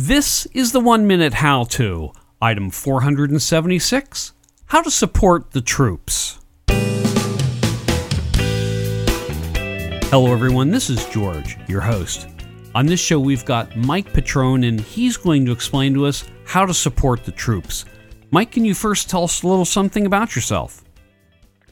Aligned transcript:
This 0.00 0.46
is 0.54 0.70
the 0.70 0.78
one 0.78 1.08
minute 1.08 1.34
how 1.34 1.64
to. 1.64 2.12
Item 2.40 2.70
476 2.70 4.32
How 4.66 4.80
to 4.80 4.92
support 4.92 5.50
the 5.50 5.60
troops. 5.60 6.38
Hello, 10.08 10.32
everyone. 10.32 10.70
This 10.70 10.88
is 10.88 11.04
George, 11.06 11.58
your 11.66 11.80
host. 11.80 12.28
On 12.76 12.86
this 12.86 13.00
show, 13.00 13.18
we've 13.18 13.44
got 13.44 13.76
Mike 13.76 14.12
Petrone, 14.12 14.68
and 14.68 14.80
he's 14.80 15.16
going 15.16 15.44
to 15.46 15.50
explain 15.50 15.94
to 15.94 16.06
us 16.06 16.24
how 16.44 16.64
to 16.64 16.72
support 16.72 17.24
the 17.24 17.32
troops. 17.32 17.84
Mike, 18.30 18.52
can 18.52 18.64
you 18.64 18.74
first 18.74 19.10
tell 19.10 19.24
us 19.24 19.42
a 19.42 19.48
little 19.48 19.64
something 19.64 20.06
about 20.06 20.36
yourself? 20.36 20.84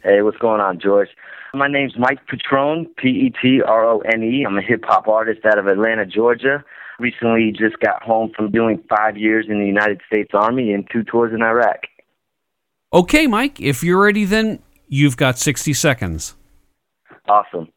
Hey, 0.02 0.22
what's 0.22 0.38
going 0.38 0.60
on, 0.60 0.80
George? 0.80 1.10
My 1.56 1.68
name's 1.68 1.94
Mike 1.96 2.18
Petrone, 2.28 2.86
P 2.98 3.08
E 3.08 3.32
T 3.40 3.62
R 3.66 3.84
O 3.86 4.00
N 4.00 4.22
E. 4.22 4.44
I'm 4.46 4.58
a 4.58 4.62
hip 4.62 4.84
hop 4.84 5.08
artist 5.08 5.40
out 5.46 5.58
of 5.58 5.66
Atlanta, 5.66 6.04
Georgia. 6.04 6.62
Recently 6.98 7.50
just 7.50 7.78
got 7.80 8.02
home 8.02 8.30
from 8.36 8.50
doing 8.50 8.82
five 8.90 9.16
years 9.16 9.46
in 9.48 9.58
the 9.58 9.66
United 9.66 10.02
States 10.06 10.30
Army 10.34 10.72
and 10.72 10.86
two 10.92 11.02
tours 11.02 11.32
in 11.34 11.42
Iraq. 11.42 11.84
Okay, 12.92 13.26
Mike, 13.26 13.58
if 13.58 13.82
you're 13.82 14.02
ready, 14.02 14.24
then 14.24 14.58
you've 14.86 15.16
got 15.16 15.38
60 15.38 15.72
seconds. 15.72 16.34
Awesome. 17.28 17.68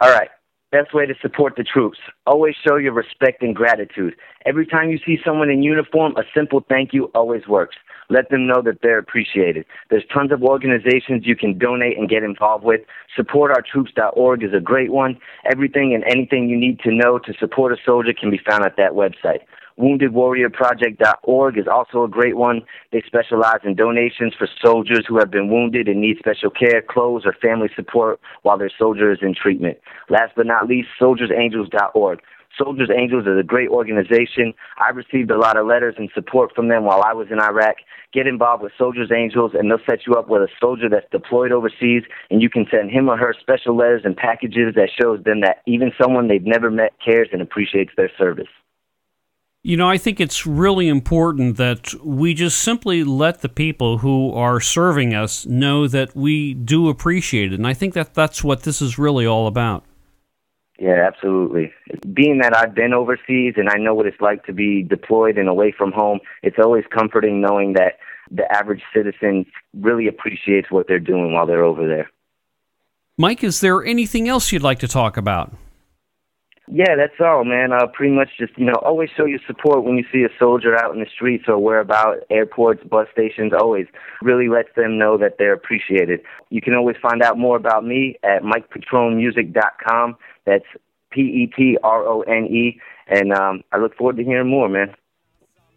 All 0.00 0.10
right. 0.10 0.28
Best 0.76 0.92
way 0.92 1.06
to 1.06 1.14
support 1.22 1.54
the 1.56 1.64
troops. 1.64 1.96
Always 2.26 2.54
show 2.54 2.76
your 2.76 2.92
respect 2.92 3.42
and 3.42 3.56
gratitude. 3.56 4.14
Every 4.44 4.66
time 4.66 4.90
you 4.90 4.98
see 4.98 5.16
someone 5.24 5.48
in 5.48 5.62
uniform, 5.62 6.14
a 6.18 6.22
simple 6.34 6.66
thank 6.68 6.92
you 6.92 7.04
always 7.14 7.48
works. 7.48 7.76
Let 8.10 8.28
them 8.28 8.46
know 8.46 8.60
that 8.60 8.82
they're 8.82 8.98
appreciated. 8.98 9.64
There's 9.88 10.04
tons 10.12 10.32
of 10.32 10.42
organizations 10.42 11.24
you 11.24 11.34
can 11.34 11.56
donate 11.56 11.96
and 11.96 12.10
get 12.10 12.22
involved 12.22 12.62
with. 12.62 12.82
SupportOurTroops.org 13.18 14.42
is 14.42 14.52
a 14.52 14.60
great 14.60 14.92
one. 14.92 15.18
Everything 15.50 15.94
and 15.94 16.04
anything 16.04 16.46
you 16.46 16.58
need 16.58 16.78
to 16.80 16.92
know 16.92 17.18
to 17.20 17.32
support 17.40 17.72
a 17.72 17.76
soldier 17.82 18.12
can 18.12 18.30
be 18.30 18.40
found 18.46 18.62
at 18.66 18.76
that 18.76 18.92
website. 18.92 19.40
WoundedWarriorProject.org 19.78 21.58
is 21.58 21.66
also 21.70 22.04
a 22.04 22.08
great 22.08 22.36
one. 22.36 22.62
They 22.92 23.02
specialize 23.06 23.60
in 23.62 23.74
donations 23.74 24.32
for 24.38 24.48
soldiers 24.64 25.04
who 25.06 25.18
have 25.18 25.30
been 25.30 25.50
wounded 25.50 25.86
and 25.86 26.00
need 26.00 26.18
special 26.18 26.50
care, 26.50 26.80
clothes, 26.80 27.26
or 27.26 27.34
family 27.34 27.68
support 27.76 28.18
while 28.42 28.56
their 28.56 28.70
soldier 28.78 29.12
is 29.12 29.18
in 29.20 29.34
treatment. 29.34 29.78
Last 30.08 30.32
but 30.34 30.46
not 30.46 30.66
least, 30.66 30.88
SoldiersAngels.org. 31.00 32.20
Soldiers 32.56 32.88
Angels 32.96 33.26
is 33.26 33.38
a 33.38 33.42
great 33.42 33.68
organization. 33.68 34.54
I 34.78 34.88
received 34.88 35.30
a 35.30 35.38
lot 35.38 35.58
of 35.58 35.66
letters 35.66 35.96
and 35.98 36.08
support 36.14 36.54
from 36.54 36.68
them 36.68 36.84
while 36.84 37.02
I 37.02 37.12
was 37.12 37.28
in 37.30 37.38
Iraq. 37.38 37.76
Get 38.14 38.26
involved 38.26 38.62
with 38.62 38.72
Soldiers 38.78 39.10
Angels, 39.14 39.52
and 39.52 39.70
they'll 39.70 39.84
set 39.84 40.06
you 40.06 40.14
up 40.14 40.30
with 40.30 40.40
a 40.40 40.48
soldier 40.58 40.88
that's 40.88 41.10
deployed 41.10 41.52
overseas, 41.52 42.04
and 42.30 42.40
you 42.40 42.48
can 42.48 42.66
send 42.70 42.90
him 42.90 43.10
or 43.10 43.18
her 43.18 43.34
special 43.38 43.76
letters 43.76 44.02
and 44.06 44.16
packages 44.16 44.74
that 44.74 44.88
shows 44.98 45.22
them 45.24 45.42
that 45.42 45.60
even 45.66 45.92
someone 46.00 46.28
they've 46.28 46.42
never 46.42 46.70
met 46.70 46.94
cares 47.04 47.28
and 47.30 47.42
appreciates 47.42 47.90
their 47.94 48.10
service. 48.16 48.48
You 49.66 49.76
know, 49.76 49.90
I 49.90 49.98
think 49.98 50.20
it's 50.20 50.46
really 50.46 50.86
important 50.86 51.56
that 51.56 51.92
we 52.04 52.34
just 52.34 52.60
simply 52.60 53.02
let 53.02 53.40
the 53.40 53.48
people 53.48 53.98
who 53.98 54.32
are 54.32 54.60
serving 54.60 55.12
us 55.12 55.44
know 55.44 55.88
that 55.88 56.14
we 56.14 56.54
do 56.54 56.88
appreciate 56.88 57.52
it. 57.52 57.56
And 57.56 57.66
I 57.66 57.74
think 57.74 57.92
that 57.94 58.14
that's 58.14 58.44
what 58.44 58.62
this 58.62 58.80
is 58.80 58.96
really 58.96 59.26
all 59.26 59.48
about. 59.48 59.82
Yeah, 60.78 61.04
absolutely. 61.04 61.72
Being 62.12 62.38
that 62.42 62.56
I've 62.56 62.76
been 62.76 62.94
overseas 62.94 63.54
and 63.56 63.68
I 63.68 63.78
know 63.78 63.92
what 63.92 64.06
it's 64.06 64.20
like 64.20 64.44
to 64.44 64.52
be 64.52 64.84
deployed 64.84 65.36
and 65.36 65.48
away 65.48 65.74
from 65.76 65.90
home, 65.90 66.20
it's 66.44 66.60
always 66.62 66.84
comforting 66.96 67.40
knowing 67.40 67.72
that 67.72 67.94
the 68.30 68.44
average 68.54 68.82
citizen 68.94 69.46
really 69.74 70.06
appreciates 70.06 70.70
what 70.70 70.86
they're 70.86 71.00
doing 71.00 71.32
while 71.32 71.44
they're 71.44 71.64
over 71.64 71.88
there. 71.88 72.08
Mike, 73.18 73.42
is 73.42 73.58
there 73.58 73.84
anything 73.84 74.28
else 74.28 74.52
you'd 74.52 74.62
like 74.62 74.78
to 74.78 74.86
talk 74.86 75.16
about? 75.16 75.52
Yeah, 76.76 76.94
that's 76.94 77.18
all, 77.20 77.42
man. 77.46 77.72
Uh, 77.72 77.86
pretty 77.86 78.14
much 78.14 78.28
just, 78.38 78.52
you 78.58 78.66
know, 78.66 78.74
always 78.82 79.08
show 79.16 79.24
your 79.24 79.38
support 79.46 79.82
when 79.82 79.96
you 79.96 80.04
see 80.12 80.24
a 80.24 80.38
soldier 80.38 80.76
out 80.76 80.92
in 80.92 81.00
the 81.00 81.06
streets 81.10 81.44
or 81.48 81.56
whereabout, 81.56 82.18
airports, 82.28 82.84
bus 82.84 83.08
stations, 83.10 83.54
always 83.58 83.86
really 84.20 84.50
lets 84.50 84.68
them 84.76 84.98
know 84.98 85.16
that 85.16 85.36
they're 85.38 85.54
appreciated. 85.54 86.20
You 86.50 86.60
can 86.60 86.74
always 86.74 86.96
find 87.00 87.22
out 87.22 87.38
more 87.38 87.56
about 87.56 87.86
me 87.86 88.16
at 88.22 88.42
MikePetronemusic.com. 88.42 90.16
That's 90.44 90.66
P 91.10 91.22
E 91.22 91.52
T 91.56 91.78
R 91.82 92.06
O 92.06 92.20
N 92.20 92.44
E. 92.44 92.78
And 93.06 93.32
um, 93.32 93.62
I 93.72 93.78
look 93.78 93.96
forward 93.96 94.18
to 94.18 94.24
hearing 94.24 94.50
more, 94.50 94.68
man. 94.68 94.94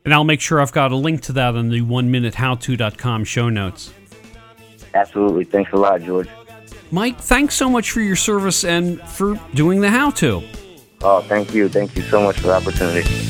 And 0.04 0.14
I'll 0.14 0.26
make 0.26 0.42
sure 0.42 0.60
I've 0.60 0.74
got 0.74 0.92
a 0.92 0.98
link 0.98 1.22
to 1.22 1.31
that 1.31 1.56
on 1.56 1.70
the 1.70 1.80
one 1.80 2.12
minute 2.12 2.34
howto.com 2.34 3.24
show 3.24 3.48
notes. 3.48 3.94
Absolutely. 4.94 5.46
Thanks 5.46 5.72
a 5.72 5.78
lot, 5.78 6.02
George. 6.02 6.28
Mike, 6.92 7.22
thanks 7.22 7.56
so 7.56 7.70
much 7.70 7.92
for 7.92 8.02
your 8.02 8.18
service 8.18 8.66
and 8.66 9.00
for 9.00 9.40
doing 9.54 9.80
the 9.80 9.90
how 9.90 10.10
to. 10.10 10.44
Oh, 11.02 11.22
thank 11.22 11.54
you. 11.54 11.70
Thank 11.70 11.96
you 11.96 12.04
so 12.04 12.22
much 12.22 12.40
for 12.40 12.48
the 12.48 12.56
opportunity. 12.56 13.29